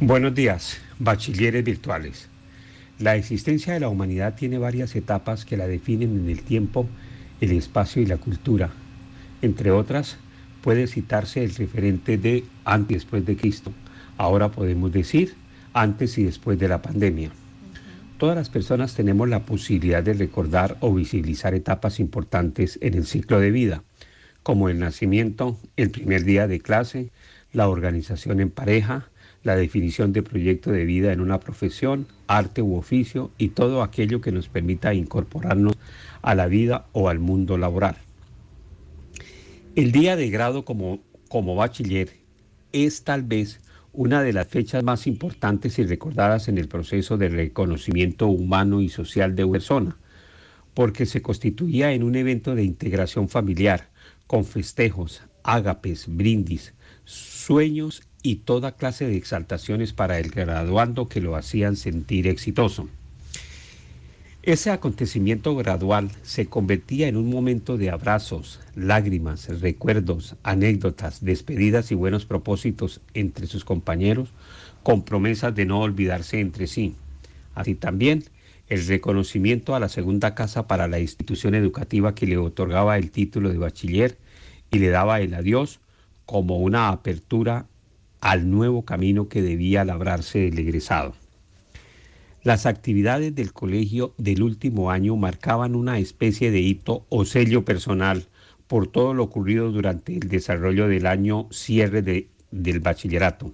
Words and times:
Buenos 0.00 0.32
días, 0.32 0.78
bachilleres 1.00 1.64
virtuales. 1.64 2.28
La 3.00 3.16
existencia 3.16 3.74
de 3.74 3.80
la 3.80 3.88
humanidad 3.88 4.36
tiene 4.36 4.56
varias 4.56 4.94
etapas 4.94 5.44
que 5.44 5.56
la 5.56 5.66
definen 5.66 6.16
en 6.20 6.30
el 6.30 6.42
tiempo, 6.42 6.86
el 7.40 7.50
espacio 7.50 8.00
y 8.00 8.06
la 8.06 8.16
cultura. 8.16 8.70
Entre 9.42 9.72
otras, 9.72 10.16
puede 10.62 10.86
citarse 10.86 11.42
el 11.42 11.52
referente 11.52 12.16
de 12.16 12.44
antes 12.64 12.90
y 12.92 12.94
después 12.94 13.26
de 13.26 13.36
Cristo. 13.36 13.72
Ahora 14.18 14.52
podemos 14.52 14.92
decir 14.92 15.34
antes 15.72 16.16
y 16.16 16.22
después 16.22 16.60
de 16.60 16.68
la 16.68 16.80
pandemia. 16.80 17.32
Todas 18.18 18.36
las 18.36 18.50
personas 18.50 18.94
tenemos 18.94 19.28
la 19.28 19.46
posibilidad 19.46 20.04
de 20.04 20.12
recordar 20.12 20.76
o 20.78 20.94
visibilizar 20.94 21.54
etapas 21.54 21.98
importantes 21.98 22.78
en 22.82 22.94
el 22.94 23.04
ciclo 23.04 23.40
de 23.40 23.50
vida, 23.50 23.82
como 24.44 24.68
el 24.68 24.78
nacimiento, 24.78 25.58
el 25.76 25.90
primer 25.90 26.22
día 26.22 26.46
de 26.46 26.60
clase, 26.60 27.10
la 27.52 27.68
organización 27.68 28.38
en 28.38 28.50
pareja, 28.50 29.08
la 29.48 29.56
definición 29.56 30.12
de 30.12 30.22
proyecto 30.22 30.70
de 30.70 30.84
vida 30.84 31.10
en 31.10 31.22
una 31.22 31.40
profesión, 31.40 32.06
arte 32.26 32.60
u 32.60 32.76
oficio 32.76 33.30
y 33.38 33.48
todo 33.48 33.82
aquello 33.82 34.20
que 34.20 34.30
nos 34.30 34.48
permita 34.48 34.92
incorporarnos 34.92 35.72
a 36.20 36.34
la 36.34 36.46
vida 36.48 36.84
o 36.92 37.08
al 37.08 37.18
mundo 37.18 37.56
laboral. 37.56 37.96
El 39.74 39.90
día 39.90 40.16
de 40.16 40.28
grado 40.28 40.66
como, 40.66 41.00
como 41.28 41.54
bachiller 41.54 42.10
es 42.72 43.04
tal 43.04 43.22
vez 43.22 43.60
una 43.94 44.22
de 44.22 44.34
las 44.34 44.48
fechas 44.48 44.84
más 44.84 45.06
importantes 45.06 45.78
y 45.78 45.84
recordadas 45.84 46.48
en 46.48 46.58
el 46.58 46.68
proceso 46.68 47.16
de 47.16 47.30
reconocimiento 47.30 48.28
humano 48.28 48.82
y 48.82 48.90
social 48.90 49.34
de 49.34 49.44
una 49.44 49.52
persona, 49.52 49.96
porque 50.74 51.06
se 51.06 51.22
constituía 51.22 51.92
en 51.92 52.02
un 52.02 52.16
evento 52.16 52.54
de 52.54 52.64
integración 52.64 53.30
familiar, 53.30 53.88
con 54.26 54.44
festejos, 54.44 55.22
ágapes, 55.42 56.04
brindis, 56.06 56.74
sueños 57.06 58.02
y 58.22 58.36
toda 58.36 58.72
clase 58.72 59.06
de 59.06 59.16
exaltaciones 59.16 59.92
para 59.92 60.18
el 60.18 60.30
graduando 60.30 61.08
que 61.08 61.20
lo 61.20 61.36
hacían 61.36 61.76
sentir 61.76 62.26
exitoso. 62.26 62.88
Ese 64.42 64.70
acontecimiento 64.70 65.54
gradual 65.56 66.10
se 66.22 66.46
convertía 66.46 67.08
en 67.08 67.16
un 67.16 67.28
momento 67.28 67.76
de 67.76 67.90
abrazos, 67.90 68.60
lágrimas, 68.74 69.48
recuerdos, 69.60 70.36
anécdotas, 70.42 71.22
despedidas 71.22 71.90
y 71.92 71.94
buenos 71.94 72.24
propósitos 72.24 73.00
entre 73.12 73.46
sus 73.46 73.64
compañeros, 73.64 74.30
con 74.82 75.02
promesas 75.02 75.54
de 75.54 75.66
no 75.66 75.80
olvidarse 75.80 76.40
entre 76.40 76.66
sí. 76.66 76.94
Así 77.54 77.74
también 77.74 78.24
el 78.68 78.86
reconocimiento 78.86 79.74
a 79.74 79.80
la 79.80 79.88
segunda 79.88 80.34
casa 80.34 80.66
para 80.66 80.88
la 80.88 80.98
institución 80.98 81.54
educativa 81.54 82.14
que 82.14 82.26
le 82.26 82.38
otorgaba 82.38 82.96
el 82.96 83.10
título 83.10 83.50
de 83.50 83.58
bachiller 83.58 84.16
y 84.70 84.78
le 84.78 84.88
daba 84.88 85.20
el 85.20 85.34
adiós 85.34 85.80
como 86.26 86.58
una 86.58 86.88
apertura 86.88 87.66
al 88.20 88.50
nuevo 88.50 88.84
camino 88.84 89.28
que 89.28 89.42
debía 89.42 89.84
labrarse 89.84 90.48
el 90.48 90.58
egresado. 90.58 91.14
Las 92.42 92.66
actividades 92.66 93.34
del 93.34 93.52
colegio 93.52 94.14
del 94.16 94.42
último 94.42 94.90
año 94.90 95.16
marcaban 95.16 95.74
una 95.74 95.98
especie 95.98 96.50
de 96.50 96.60
hito 96.60 97.04
o 97.08 97.24
sello 97.24 97.64
personal 97.64 98.26
por 98.68 98.86
todo 98.86 99.14
lo 99.14 99.24
ocurrido 99.24 99.72
durante 99.72 100.14
el 100.14 100.28
desarrollo 100.28 100.88
del 100.88 101.06
año 101.06 101.48
cierre 101.50 102.02
del 102.02 102.80
bachillerato, 102.80 103.52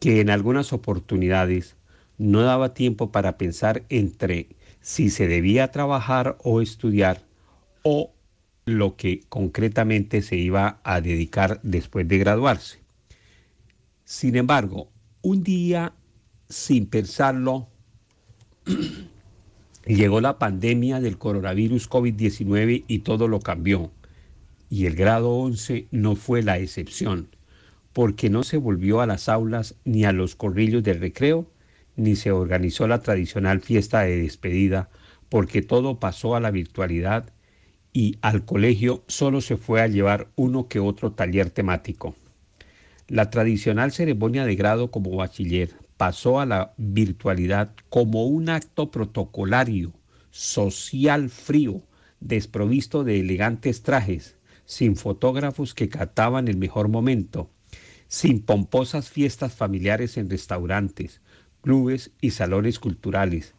que 0.00 0.20
en 0.20 0.28
algunas 0.28 0.72
oportunidades 0.72 1.76
no 2.18 2.42
daba 2.42 2.74
tiempo 2.74 3.10
para 3.10 3.38
pensar 3.38 3.84
entre 3.88 4.48
si 4.80 5.08
se 5.08 5.26
debía 5.26 5.70
trabajar 5.70 6.36
o 6.44 6.60
estudiar 6.60 7.22
o 7.82 8.12
lo 8.66 8.96
que 8.96 9.22
concretamente 9.28 10.22
se 10.22 10.36
iba 10.36 10.80
a 10.84 11.00
dedicar 11.00 11.60
después 11.62 12.06
de 12.06 12.18
graduarse. 12.18 12.83
Sin 14.14 14.36
embargo, 14.36 14.92
un 15.22 15.42
día, 15.42 15.92
sin 16.48 16.86
pensarlo, 16.86 17.66
llegó 19.86 20.20
la 20.20 20.38
pandemia 20.38 21.00
del 21.00 21.18
coronavirus 21.18 21.90
COVID-19 21.90 22.84
y 22.86 22.98
todo 23.00 23.26
lo 23.26 23.40
cambió. 23.40 23.90
Y 24.70 24.86
el 24.86 24.94
grado 24.94 25.30
11 25.30 25.88
no 25.90 26.14
fue 26.14 26.44
la 26.44 26.58
excepción, 26.58 27.26
porque 27.92 28.30
no 28.30 28.44
se 28.44 28.56
volvió 28.56 29.00
a 29.00 29.06
las 29.06 29.28
aulas 29.28 29.74
ni 29.84 30.04
a 30.04 30.12
los 30.12 30.36
corrillos 30.36 30.84
del 30.84 31.00
recreo, 31.00 31.50
ni 31.96 32.14
se 32.14 32.30
organizó 32.30 32.86
la 32.86 33.02
tradicional 33.02 33.62
fiesta 33.62 34.02
de 34.02 34.18
despedida, 34.18 34.90
porque 35.28 35.60
todo 35.60 35.98
pasó 35.98 36.36
a 36.36 36.40
la 36.40 36.52
virtualidad 36.52 37.32
y 37.92 38.18
al 38.22 38.44
colegio 38.44 39.02
solo 39.08 39.40
se 39.40 39.56
fue 39.56 39.82
a 39.82 39.88
llevar 39.88 40.28
uno 40.36 40.68
que 40.68 40.78
otro 40.78 41.10
taller 41.10 41.50
temático. 41.50 42.14
La 43.08 43.28
tradicional 43.28 43.92
ceremonia 43.92 44.46
de 44.46 44.56
grado 44.56 44.90
como 44.90 45.14
bachiller 45.14 45.76
pasó 45.98 46.40
a 46.40 46.46
la 46.46 46.72
virtualidad 46.78 47.74
como 47.90 48.24
un 48.24 48.48
acto 48.48 48.90
protocolario, 48.90 49.92
social 50.30 51.28
frío, 51.28 51.82
desprovisto 52.20 53.04
de 53.04 53.20
elegantes 53.20 53.82
trajes, 53.82 54.38
sin 54.64 54.96
fotógrafos 54.96 55.74
que 55.74 55.90
cataban 55.90 56.48
el 56.48 56.56
mejor 56.56 56.88
momento, 56.88 57.50
sin 58.08 58.40
pomposas 58.40 59.10
fiestas 59.10 59.52
familiares 59.52 60.16
en 60.16 60.30
restaurantes, 60.30 61.20
clubes 61.60 62.10
y 62.22 62.30
salones 62.30 62.78
culturales, 62.78 63.54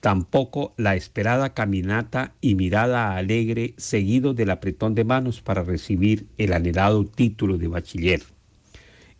tampoco 0.00 0.74
la 0.76 0.96
esperada 0.96 1.54
caminata 1.54 2.34
y 2.40 2.56
mirada 2.56 3.16
alegre 3.16 3.74
seguido 3.76 4.34
del 4.34 4.50
apretón 4.50 4.96
de 4.96 5.04
manos 5.04 5.40
para 5.40 5.62
recibir 5.62 6.26
el 6.36 6.52
anhelado 6.52 7.04
título 7.04 7.58
de 7.58 7.68
bachiller. 7.68 8.37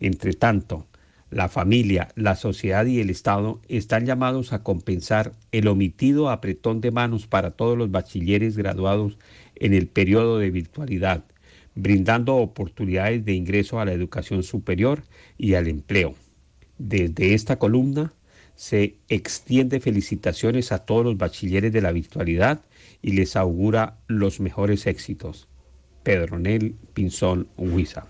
Entre 0.00 0.32
tanto, 0.32 0.86
la 1.30 1.48
familia, 1.48 2.08
la 2.14 2.36
sociedad 2.36 2.86
y 2.86 3.00
el 3.00 3.10
Estado 3.10 3.60
están 3.68 4.06
llamados 4.06 4.52
a 4.52 4.62
compensar 4.62 5.34
el 5.52 5.68
omitido 5.68 6.30
apretón 6.30 6.80
de 6.80 6.90
manos 6.90 7.26
para 7.26 7.50
todos 7.50 7.76
los 7.76 7.90
bachilleres 7.90 8.56
graduados 8.56 9.18
en 9.56 9.74
el 9.74 9.88
periodo 9.88 10.38
de 10.38 10.50
virtualidad, 10.50 11.24
brindando 11.74 12.36
oportunidades 12.36 13.24
de 13.24 13.34
ingreso 13.34 13.78
a 13.78 13.84
la 13.84 13.92
educación 13.92 14.42
superior 14.42 15.02
y 15.36 15.54
al 15.54 15.68
empleo. 15.68 16.14
Desde 16.78 17.34
esta 17.34 17.58
columna 17.58 18.14
se 18.54 18.96
extiende 19.08 19.80
felicitaciones 19.80 20.72
a 20.72 20.78
todos 20.78 21.04
los 21.04 21.18
bachilleres 21.18 21.72
de 21.72 21.82
la 21.82 21.92
virtualidad 21.92 22.62
y 23.02 23.12
les 23.12 23.36
augura 23.36 23.98
los 24.06 24.40
mejores 24.40 24.86
éxitos. 24.86 25.46
Pedronel 26.02 26.74
Pinzón 26.94 27.48
Huiza. 27.56 28.06